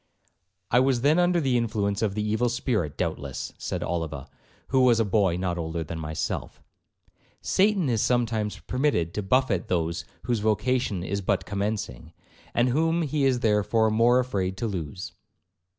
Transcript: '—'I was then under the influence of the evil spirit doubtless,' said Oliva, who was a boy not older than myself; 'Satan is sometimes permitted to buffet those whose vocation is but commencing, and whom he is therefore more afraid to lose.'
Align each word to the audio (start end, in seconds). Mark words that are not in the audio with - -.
'—'I 0.71 0.79
was 0.79 1.01
then 1.01 1.19
under 1.19 1.39
the 1.39 1.57
influence 1.57 2.01
of 2.01 2.15
the 2.15 2.23
evil 2.27 2.49
spirit 2.49 2.97
doubtless,' 2.97 3.53
said 3.59 3.83
Oliva, 3.83 4.27
who 4.69 4.81
was 4.83 4.99
a 4.99 5.05
boy 5.05 5.37
not 5.37 5.59
older 5.59 5.83
than 5.83 5.99
myself; 5.99 6.59
'Satan 7.43 7.87
is 7.87 8.01
sometimes 8.01 8.57
permitted 8.61 9.13
to 9.13 9.21
buffet 9.21 9.67
those 9.67 10.03
whose 10.23 10.39
vocation 10.39 11.03
is 11.03 11.21
but 11.21 11.45
commencing, 11.45 12.13
and 12.55 12.69
whom 12.69 13.03
he 13.03 13.25
is 13.25 13.41
therefore 13.41 13.91
more 13.91 14.17
afraid 14.17 14.57
to 14.57 14.65
lose.' 14.65 15.11